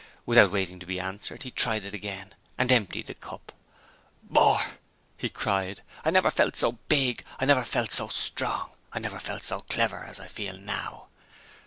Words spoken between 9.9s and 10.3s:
as I